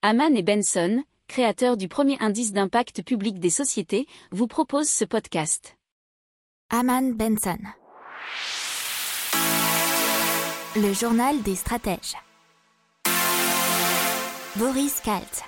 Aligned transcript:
Haman 0.00 0.36
et 0.36 0.44
Benson, 0.44 1.02
créateurs 1.26 1.76
du 1.76 1.88
premier 1.88 2.16
indice 2.20 2.52
d'impact 2.52 3.02
public 3.02 3.40
des 3.40 3.50
sociétés, 3.50 4.06
vous 4.30 4.46
proposent 4.46 4.88
ce 4.88 5.04
podcast. 5.04 5.76
Haman 6.70 7.14
Benson. 7.14 7.58
Le 10.76 10.92
journal 10.92 11.42
des 11.42 11.56
stratèges. 11.56 12.14
Boris 14.54 15.00
Kalt. 15.00 15.42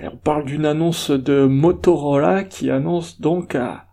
on 0.00 0.16
parle 0.16 0.44
d'une 0.44 0.66
annonce 0.66 1.10
de 1.10 1.46
Motorola 1.46 2.44
qui 2.44 2.70
annonce 2.70 3.20
donc 3.20 3.56
à 3.56 3.87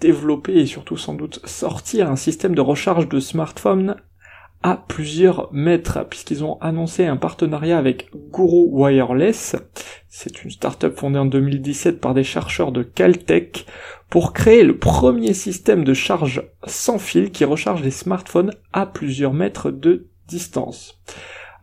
développer 0.00 0.54
et 0.54 0.66
surtout 0.66 0.96
sans 0.96 1.14
doute 1.14 1.40
sortir 1.44 2.10
un 2.10 2.16
système 2.16 2.54
de 2.54 2.60
recharge 2.60 3.08
de 3.08 3.20
smartphone 3.20 3.96
à 4.62 4.76
plusieurs 4.76 5.52
mètres, 5.52 6.04
puisqu'ils 6.08 6.44
ont 6.44 6.58
annoncé 6.60 7.06
un 7.06 7.16
partenariat 7.16 7.78
avec 7.78 8.10
Guru 8.30 8.68
Wireless. 8.70 9.56
C'est 10.08 10.44
une 10.44 10.50
startup 10.50 10.94
fondée 10.98 11.18
en 11.18 11.24
2017 11.24 12.00
par 12.00 12.12
des 12.12 12.24
chercheurs 12.24 12.72
de 12.72 12.82
Caltech 12.82 13.64
pour 14.10 14.32
créer 14.32 14.64
le 14.64 14.76
premier 14.76 15.32
système 15.32 15.84
de 15.84 15.94
charge 15.94 16.42
sans 16.66 16.98
fil 16.98 17.30
qui 17.30 17.44
recharge 17.44 17.82
les 17.82 17.90
smartphones 17.90 18.52
à 18.72 18.84
plusieurs 18.84 19.32
mètres 19.32 19.70
de 19.70 20.08
distance. 20.28 21.00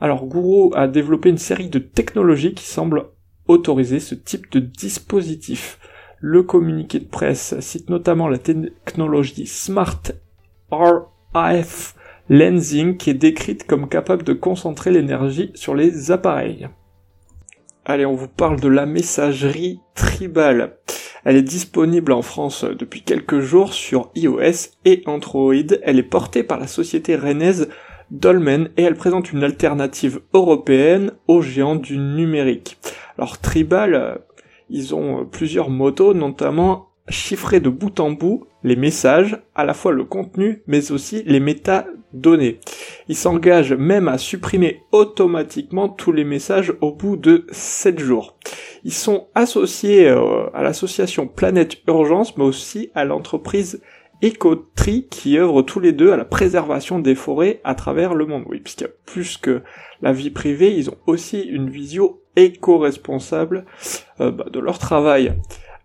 Alors 0.02 0.26
Guru 0.26 0.74
a 0.76 0.88
développé 0.88 1.30
une 1.30 1.38
série 1.38 1.70
de 1.70 1.80
technologies 1.80 2.54
qui 2.54 2.66
semblent 2.66 3.10
autoriser 3.48 4.00
ce 4.00 4.16
type 4.16 4.52
de 4.52 4.60
dispositif. 4.60 5.80
Le 6.20 6.42
communiqué 6.42 7.00
de 7.00 7.06
presse 7.06 7.60
cite 7.60 7.90
notamment 7.90 8.28
la 8.28 8.40
technologie 8.40 9.46
Smart 9.46 10.02
RF 10.72 11.96
Lensing 12.30 12.98
qui 12.98 13.12
est 13.12 13.14
décrite 13.14 13.68
comme 13.68 13.88
capable 13.88 14.24
de 14.24 14.34
concentrer 14.34 14.92
l'énergie 14.92 15.52
sur 15.54 15.76
les 15.76 16.12
appareils. 16.12 16.70
Allez, 17.86 18.06
on 18.06 18.16
vous 18.16 18.28
parle 18.28 18.60
de 18.60 18.68
la 18.68 18.86
messagerie 18.86 19.80
Tribal. 19.96 20.78
Elle 21.24 21.38
est 21.38 21.44
disponible 21.44 22.12
en 22.12 22.22
France 22.22 22.66
depuis 22.66 23.02
quelques 23.04 23.40
jours 23.40 23.74
sur 23.74 24.12
iOS 24.16 24.72
et 24.86 25.04
Android. 25.06 25.54
Elle 25.84 26.00
est 26.00 26.04
portée 26.04 26.44
par 26.44 26.60
la 26.60 26.68
société 26.68 27.16
rennaise 27.16 27.70
Dolmen 28.10 28.70
et 28.76 28.84
elle 28.84 28.96
présente 28.96 29.32
une 29.32 29.44
alternative 29.44 30.22
européenne 30.34 31.12
aux 31.28 31.42
géants 31.42 31.76
du 31.76 31.98
numérique. 31.98 32.78
Alors 33.18 33.38
Tribal, 33.38 34.20
ils 34.70 34.96
ont 34.96 35.22
euh, 35.22 35.24
plusieurs 35.24 35.70
motos, 35.70 36.14
notamment 36.14 36.90
chiffrer 37.10 37.60
de 37.60 37.70
bout 37.70 38.00
en 38.00 38.12
bout 38.12 38.48
les 38.64 38.76
messages, 38.76 39.38
à 39.56 39.64
la 39.64 39.74
fois 39.74 39.94
le 39.94 40.04
contenu, 40.04 40.64
mais 40.68 40.92
aussi 40.92 41.24
les 41.26 41.40
métadonnées. 41.40 42.60
Ils 43.08 43.16
s'engagent 43.16 43.74
même 43.74 44.08
à 44.10 44.18
supprimer 44.18 44.82
automatiquement 44.92 45.88
tous 45.88 46.12
les 46.12 46.26
messages 46.26 46.74
au 46.82 46.92
bout 46.92 47.16
de 47.16 47.46
7 47.52 48.00
jours. 48.00 48.38
Ils 48.84 48.94
sont 48.94 49.28
associés 49.36 50.10
euh, 50.10 50.50
à 50.54 50.64
l'association 50.64 51.28
Planète 51.28 51.78
Urgence, 51.88 52.36
mais 52.38 52.44
aussi 52.44 52.92
à 52.94 53.06
l'entreprise 53.06 53.82
Ecotri 54.24 55.08
qui 55.10 55.38
œuvrent 55.38 55.64
tous 55.64 55.80
les 55.80 55.92
deux 55.92 56.12
à 56.12 56.18
la 56.18 56.26
préservation 56.26 57.00
des 57.00 57.16
forêts 57.16 57.62
à 57.64 57.76
travers 57.76 58.16
le 58.16 58.26
monde. 58.26 58.46
Oui, 58.48 58.60
puisqu'il 58.60 58.84
y 58.84 58.88
a 58.88 58.94
plus 59.06 59.38
que 59.38 59.62
la 60.02 60.12
vie 60.12 60.32
privée, 60.32 60.76
ils 60.76 60.90
ont 60.90 60.98
aussi 61.06 61.42
une 61.42 61.70
vision 61.70 62.18
éco-responsable 62.36 63.66
euh, 64.22 64.32
bah, 64.32 64.46
de 64.52 64.60
leur 64.60 64.80
travail. 64.80 65.34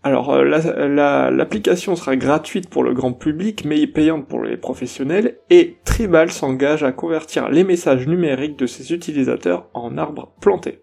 Alors 0.05 0.31
euh, 0.31 1.31
l'application 1.31 1.95
sera 1.95 2.17
gratuite 2.17 2.69
pour 2.69 2.83
le 2.83 2.93
grand 2.93 3.13
public 3.13 3.65
mais 3.65 3.87
payante 3.87 4.27
pour 4.27 4.43
les 4.43 4.57
professionnels 4.57 5.39
et 5.49 5.77
Tribal 5.85 6.33
s'engage 6.33 6.83
à 6.83 6.91
convertir 6.91 7.49
les 7.51 7.63
messages 7.63 8.09
numériques 8.09 8.59
de 8.59 8.67
ses 8.67 8.93
utilisateurs 8.93 9.69
en 9.75 9.97
arbres 9.99 10.33
plantés. 10.41 10.83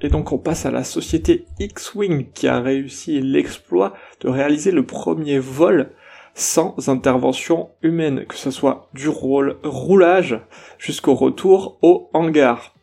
Et 0.00 0.08
donc 0.08 0.30
on 0.30 0.38
passe 0.38 0.66
à 0.66 0.70
la 0.70 0.84
société 0.84 1.46
X-Wing 1.58 2.30
qui 2.32 2.46
a 2.46 2.60
réussi 2.60 3.20
l'exploit 3.20 3.92
de 4.20 4.28
réaliser 4.28 4.70
le 4.70 4.86
premier 4.86 5.40
vol 5.40 5.90
sans 6.34 6.88
intervention 6.88 7.70
humaine, 7.82 8.26
que 8.26 8.34
ce 8.34 8.50
soit 8.50 8.88
du 8.92 9.08
roulage 9.08 10.40
jusqu'au 10.78 11.14
retour 11.14 11.78
au 11.82 12.10
hangar. 12.12 12.74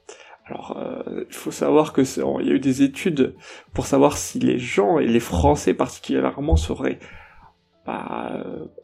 Alors, 0.46 0.78
euh, 0.78 1.26
il 1.30 1.36
faut 1.36 1.52
savoir 1.52 1.94
que 1.94 2.02
il 2.02 2.48
y 2.48 2.52
a 2.52 2.56
eu 2.56 2.60
des 2.60 2.82
études 2.82 3.36
pour 3.74 3.86
savoir 3.86 4.18
si 4.18 4.40
les 4.40 4.58
gens 4.58 5.00
et 5.00 5.08
les 5.08 5.20
Français 5.20 5.74
particulièrement 5.74 6.56
seraient 6.56 7.00
bah, 7.86 8.44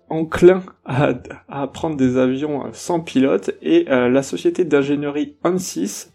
enclins 0.09 0.63
à, 0.85 1.13
à, 1.49 1.67
prendre 1.67 1.97
des 1.97 2.17
avions 2.17 2.63
sans 2.73 2.99
pilote 2.99 3.51
et 3.61 3.85
euh, 3.89 4.09
la 4.09 4.23
société 4.23 4.65
d'ingénierie 4.65 5.37
ANSYS 5.43 6.13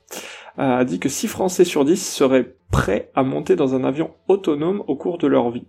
a 0.59 0.85
dit 0.85 1.01
que 1.01 1.09
6 1.09 1.29
Français 1.29 1.65
sur 1.65 1.85
10 1.85 1.97
seraient 1.97 2.55
prêts 2.71 3.11
à 3.15 3.23
monter 3.23 3.57
dans 3.57 3.75
un 3.75 3.85
avion 3.85 4.13
autonome 4.29 4.83
au 4.87 4.97
cours 4.97 5.19
de 5.19 5.27
leur 5.27 5.51
vie. 5.51 5.67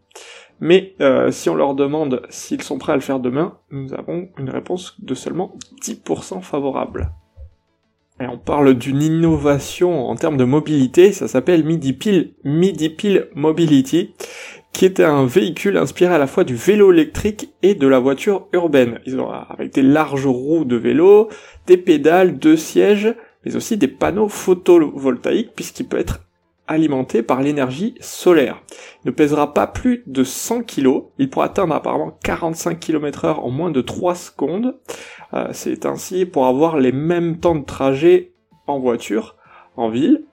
Mais 0.63 0.96
euh, 1.01 1.29
si 1.29 1.50
on 1.50 1.56
leur 1.56 1.75
demande 1.75 2.22
s'ils 2.29 2.63
sont 2.63 2.78
prêts 2.78 2.94
à 2.94 2.96
le 2.96 3.01
faire 3.01 3.19
demain, 3.19 3.57
nous 3.69 3.94
avons 3.94 4.29
une 4.40 4.50
réponse 4.50 4.96
de 5.01 5.13
seulement 5.13 5.57
10% 5.81 6.41
favorable. 6.41 7.12
Et 8.22 8.28
on 8.28 8.38
parle 8.38 8.74
d'une 8.74 9.01
innovation 9.01 10.07
en 10.07 10.16
termes 10.16 10.38
de 10.38 10.46
mobilité, 10.46 11.12
ça 11.12 11.28
s'appelle 11.28 11.66
MidiPil, 11.66 12.35
MidiPil 12.46 13.28
Mobility, 13.35 14.13
qui 14.72 14.85
est 14.85 15.01
un 15.01 15.25
véhicule 15.25 15.75
inspiré 15.75 16.16
à 16.16 16.18
la 16.18 16.28
fois 16.28 16.46
du 16.46 16.56
vélo 16.56 16.94
électrique 16.94 17.53
et 17.62 17.75
de 17.75 17.88
la 17.88 18.00
voiture 18.00 18.47
urbaine. 18.53 19.01
Ils 19.06 19.19
ont 19.19 19.31
avec 19.31 19.74
des 19.74 19.81
larges 19.81 20.28
roues 20.28 20.63
de 20.63 20.78
vélo, 20.78 21.28
des 21.68 21.75
pédales, 21.75 22.40
deux 22.40 22.56
sièges, 22.56 23.13
mais 23.44 23.57
aussi 23.57 23.75
des 23.75 23.90
panneaux 23.90 24.30
photovoltaïques 24.30 25.56
puisqu'il 25.56 25.88
peut 25.90 26.00
être 26.00 26.22
alimenté 26.68 27.24
par 27.24 27.41
l'énergie 27.41 27.96
solaire. 28.00 28.62
Il 29.03 29.07
ne 29.07 29.12
pèsera 29.12 29.53
pas 29.53 29.68
plus 29.68 30.03
de 30.07 30.24
100 30.24 30.63
kg, 30.63 31.03
il 31.18 31.29
pourra 31.29 31.46
atteindre 31.46 31.75
apparemment 31.75 32.18
45 32.24 32.79
km 32.79 33.25
heure 33.25 33.46
en 33.46 33.50
moins 33.50 33.72
de 33.72 33.81
3 33.81 34.16
secondes. 34.16 34.79
Euh, 35.34 35.47
c'est 35.51 35.85
ainsi 35.85 36.25
pour 36.25 36.46
avoir 36.46 36.78
les 36.78 36.91
mêmes 36.91 37.40
temps 37.40 37.56
de 37.56 37.66
trajet 37.66 38.34
en 38.68 38.79
voiture, 38.79 39.35
en 39.75 39.90
ville, 39.90 40.24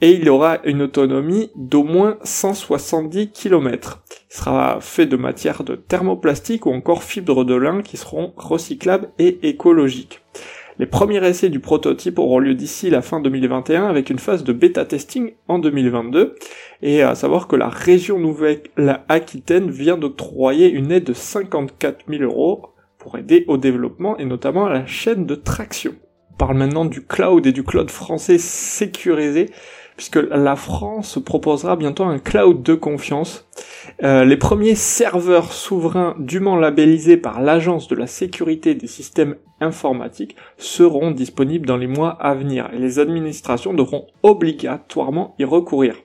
et 0.00 0.12
il 0.12 0.28
aura 0.28 0.58
une 0.64 0.82
autonomie 0.82 1.50
d'au 1.56 1.82
moins 1.82 2.18
170 2.22 3.30
km. 3.30 4.02
Il 4.30 4.36
sera 4.36 4.78
fait 4.80 5.06
de 5.06 5.16
matière 5.16 5.64
de 5.64 5.74
thermoplastique 5.74 6.66
ou 6.66 6.70
encore 6.70 7.02
fibres 7.02 7.44
de 7.44 7.54
lin 7.54 7.82
qui 7.82 7.96
seront 7.96 8.32
recyclables 8.36 9.10
et 9.18 9.48
écologiques. 9.48 10.20
Les 10.80 10.86
premiers 10.86 11.22
essais 11.28 11.50
du 11.50 11.60
prototype 11.60 12.18
auront 12.18 12.38
lieu 12.38 12.54
d'ici 12.54 12.88
la 12.88 13.02
fin 13.02 13.20
2021 13.20 13.84
avec 13.84 14.08
une 14.08 14.18
phase 14.18 14.44
de 14.44 14.54
bêta 14.54 14.86
testing 14.86 15.34
en 15.46 15.58
2022. 15.58 16.36
Et 16.80 17.02
à 17.02 17.14
savoir 17.14 17.48
que 17.48 17.56
la 17.56 17.68
région 17.68 18.18
Nouvelle-Aquitaine 18.18 19.70
vient 19.70 19.98
d'octroyer 19.98 20.70
une 20.70 20.90
aide 20.90 21.04
de 21.04 21.12
54 21.12 22.06
000 22.08 22.22
euros 22.22 22.70
pour 22.96 23.18
aider 23.18 23.44
au 23.46 23.58
développement 23.58 24.16
et 24.16 24.24
notamment 24.24 24.64
à 24.64 24.72
la 24.72 24.86
chaîne 24.86 25.26
de 25.26 25.34
traction. 25.34 25.92
On 26.32 26.36
parle 26.38 26.56
maintenant 26.56 26.86
du 26.86 27.04
cloud 27.04 27.46
et 27.46 27.52
du 27.52 27.62
cloud 27.62 27.90
français 27.90 28.38
sécurisé 28.38 29.50
puisque 29.98 30.16
la 30.16 30.56
France 30.56 31.18
proposera 31.22 31.76
bientôt 31.76 32.04
un 32.04 32.18
cloud 32.18 32.62
de 32.62 32.72
confiance. 32.74 33.49
Euh, 34.02 34.24
les 34.24 34.36
premiers 34.36 34.74
serveurs 34.74 35.52
souverains 35.52 36.16
dûment 36.18 36.56
labellisés 36.56 37.16
par 37.16 37.40
l'Agence 37.40 37.88
de 37.88 37.96
la 37.96 38.06
sécurité 38.06 38.74
des 38.74 38.86
systèmes 38.86 39.36
informatiques 39.60 40.36
seront 40.56 41.10
disponibles 41.10 41.66
dans 41.66 41.76
les 41.76 41.86
mois 41.86 42.10
à 42.10 42.34
venir 42.34 42.70
et 42.72 42.78
les 42.78 42.98
administrations 42.98 43.74
devront 43.74 44.06
obligatoirement 44.22 45.34
y 45.38 45.44
recourir. 45.44 45.96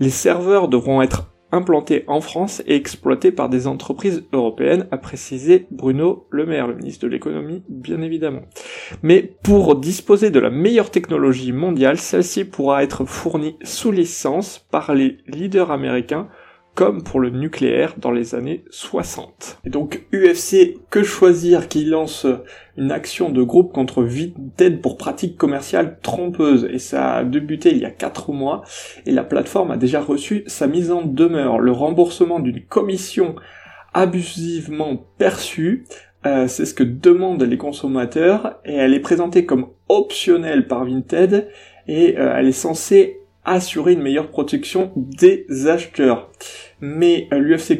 Les 0.00 0.10
serveurs 0.10 0.68
devront 0.68 1.02
être 1.02 1.26
implanté 1.52 2.04
en 2.06 2.20
France 2.20 2.62
et 2.66 2.74
exploité 2.74 3.30
par 3.30 3.48
des 3.48 3.66
entreprises 3.66 4.24
européennes, 4.32 4.88
a 4.90 4.98
précisé 4.98 5.66
Bruno 5.70 6.26
Le 6.30 6.44
Maire, 6.44 6.66
le 6.66 6.74
ministre 6.74 7.04
de 7.04 7.10
l'économie, 7.10 7.62
bien 7.68 8.02
évidemment. 8.02 8.42
Mais 9.02 9.22
pour 9.42 9.76
disposer 9.76 10.30
de 10.30 10.40
la 10.40 10.50
meilleure 10.50 10.90
technologie 10.90 11.52
mondiale, 11.52 11.98
celle-ci 11.98 12.44
pourra 12.44 12.82
être 12.82 13.04
fournie 13.04 13.56
sous 13.62 13.92
licence 13.92 14.66
par 14.70 14.94
les 14.94 15.18
leaders 15.28 15.70
américains 15.70 16.28
comme 16.76 17.02
pour 17.02 17.20
le 17.20 17.30
nucléaire 17.30 17.94
dans 17.96 18.12
les 18.12 18.34
années 18.34 18.62
60. 18.70 19.60
Et 19.64 19.70
donc 19.70 20.06
UFC 20.12 20.76
Que 20.90 21.02
Choisir 21.02 21.68
qui 21.68 21.86
lance 21.86 22.26
une 22.76 22.92
action 22.92 23.30
de 23.30 23.42
groupe 23.42 23.72
contre 23.72 24.04
Vinted 24.04 24.82
pour 24.82 24.98
pratiques 24.98 25.38
commerciales 25.38 25.98
trompeuses 26.02 26.68
et 26.70 26.78
ça 26.78 27.14
a 27.14 27.24
débuté 27.24 27.70
il 27.70 27.78
y 27.78 27.86
a 27.86 27.90
4 27.90 28.30
mois 28.32 28.62
et 29.06 29.10
la 29.10 29.24
plateforme 29.24 29.70
a 29.70 29.78
déjà 29.78 30.02
reçu 30.02 30.44
sa 30.46 30.66
mise 30.66 30.92
en 30.92 31.00
demeure, 31.02 31.58
le 31.58 31.72
remboursement 31.72 32.40
d'une 32.40 32.62
commission 32.62 33.36
abusivement 33.94 35.06
perçue, 35.16 35.86
euh, 36.26 36.46
c'est 36.46 36.66
ce 36.66 36.74
que 36.74 36.84
demandent 36.84 37.42
les 37.42 37.56
consommateurs 37.56 38.60
et 38.66 38.74
elle 38.74 38.92
est 38.92 39.00
présentée 39.00 39.46
comme 39.46 39.68
optionnelle 39.88 40.66
par 40.66 40.84
Vinted 40.84 41.48
et 41.88 42.18
euh, 42.18 42.34
elle 42.36 42.48
est 42.48 42.52
censée 42.52 43.20
assurer 43.54 43.92
une 43.92 44.02
meilleure 44.02 44.28
protection 44.28 44.92
des 44.96 45.46
acheteurs. 45.66 46.30
Mais 46.80 47.28
euh, 47.32 47.38
l'UFC 47.38 47.78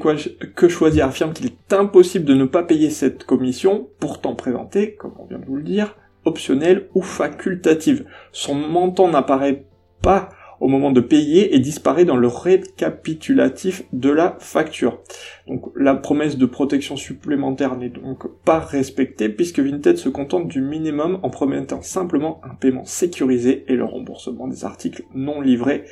Que 0.55 0.69
Choisir 0.69 1.07
affirme 1.07 1.33
qu'il 1.33 1.47
est 1.47 1.73
impossible 1.73 2.25
de 2.25 2.35
ne 2.35 2.45
pas 2.45 2.63
payer 2.63 2.91
cette 2.91 3.25
commission, 3.25 3.89
pourtant 4.01 4.35
présentée, 4.35 4.95
comme 4.95 5.15
on 5.19 5.27
vient 5.27 5.39
de 5.39 5.45
vous 5.45 5.57
le 5.57 5.63
dire, 5.63 5.97
optionnelle 6.25 6.89
ou 6.95 7.03
facultative. 7.03 8.07
Son 8.33 8.55
montant 8.55 9.09
n'apparaît 9.09 9.67
pas 10.03 10.29
au 10.61 10.69
moment 10.69 10.91
de 10.91 11.01
payer 11.01 11.55
et 11.55 11.59
disparaît 11.59 12.05
dans 12.05 12.17
le 12.17 12.29
récapitulatif 12.29 13.85
de 13.93 14.11
la 14.11 14.37
facture. 14.39 15.01
Donc 15.47 15.67
la 15.77 15.95
promesse 15.95 16.37
de 16.37 16.47
protection 16.47 16.97
supplémentaire 16.97 17.77
n'est 17.77 17.89
donc 17.89 18.27
pas 18.45 18.59
respectée 18.59 19.29
puisque 19.29 19.61
Vinted 19.61 19.97
se 19.97 20.09
contente 20.09 20.49
du 20.49 20.61
minimum 20.61 21.19
en 21.23 21.31
promettant 21.31 21.83
simplement 21.83 22.41
un 22.45 22.55
paiement 22.55 22.85
sécurisé 22.85 23.65
et 23.69 23.77
le 23.77 23.85
remboursement 23.85 24.49
des 24.49 24.65
articles 24.65 25.05
non 25.15 25.41
livrés 25.41 25.85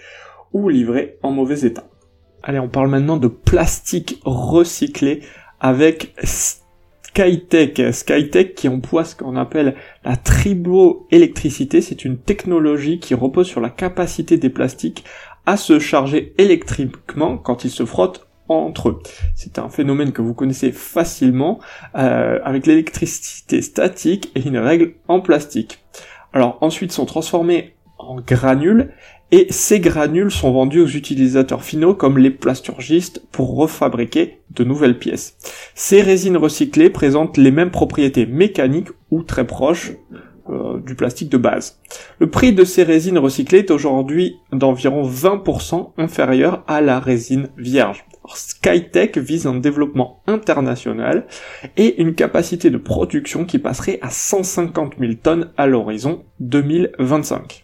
ou 0.53 0.69
livrés 0.69 1.19
en 1.23 1.31
mauvais 1.31 1.61
état. 1.67 1.85
Allez, 2.43 2.59
on 2.59 2.69
parle 2.69 2.89
maintenant 2.89 3.17
de 3.17 3.29
plastique 3.29 4.21
recyclé 4.25 5.23
avec 5.61 6.15
Skytech. 7.15 7.81
Skytech 7.93 8.55
qui 8.57 8.69
emploie 8.69 9.05
ce 9.05 9.15
qu'on 9.15 9.37
appelle 9.37 9.77
la 10.05 10.17
triboélectricité. 10.17 11.81
C'est 11.81 12.05
une 12.05 12.19
technologie 12.19 12.99
qui 12.99 13.15
repose 13.15 13.47
sur 13.47 13.61
la 13.61 13.71
capacité 13.71 14.37
des 14.37 14.51
plastiques 14.51 15.05
à 15.47 15.57
se 15.57 15.79
charger 15.79 16.35
électriquement 16.39 17.39
quand 17.39 17.65
ils 17.65 17.71
se 17.71 17.85
frottent 17.85 18.27
entre 18.49 18.89
eux. 18.89 18.99
C'est 19.37 19.61
un 19.61 19.69
phénomène 19.69 20.11
que 20.11 20.23
vous 20.23 20.35
connaissez 20.35 20.73
facilement 20.73 21.61
euh, 21.95 22.41
avec 22.43 22.67
l'électricité 22.67 23.63
statique 23.63 24.33
et 24.35 24.43
une 24.47 24.59
règle 24.59 24.95
en 25.07 25.21
plastique. 25.21 25.85
Alors 26.33 26.59
ensuite 26.63 26.91
sont 26.91 27.07
transformés 27.07 27.75
en 27.97 28.17
granules 28.17 28.91
et 29.31 29.47
ces 29.51 29.81
granules 29.81 30.31
sont 30.31 30.53
vendus 30.53 30.81
aux 30.81 30.87
utilisateurs 30.87 31.65
finaux 31.65 31.95
comme 31.95 32.19
les 32.19 32.31
plasturgistes 32.31 33.23
pour 33.33 33.57
refabriquer 33.57 34.41
de 34.51 34.65
nouvelles 34.65 34.99
pièces. 34.99 35.37
Ces 35.75 36.03
résines 36.03 36.37
recyclées 36.37 36.91
présentent 36.91 37.37
les 37.37 37.51
mêmes 37.51 37.71
propriétés 37.71 38.27
mécaniques 38.27 38.91
ou 39.11 39.23
très 39.23 39.47
proches 39.47 39.93
euh, 40.51 40.79
du 40.79 40.95
plastique 40.95 41.31
de 41.31 41.39
base. 41.39 41.81
Le 42.19 42.29
prix 42.29 42.53
de 42.53 42.65
ces 42.65 42.83
résines 42.83 43.19
recyclées 43.19 43.61
est 43.61 43.71
aujourd'hui 43.71 44.37
d'environ 44.53 45.09
20% 45.09 45.93
inférieur 45.97 46.63
à 46.67 46.83
la 46.83 47.01
résine 47.01 47.49
vierge. 47.57 48.05
Skytech 48.29 49.17
vise 49.17 49.47
un 49.47 49.55
développement 49.55 50.23
international 50.27 51.27
et 51.79 52.01
une 52.01 52.15
capacité 52.15 52.69
de 52.69 52.77
production 52.77 53.47
qui 53.47 53.59
passerait 53.59 53.99
à 54.03 54.11
150 54.11 54.97
000 54.99 55.15
tonnes 55.15 55.51
à 55.57 55.67
l'horizon 55.67 56.25
2025. 56.41 57.64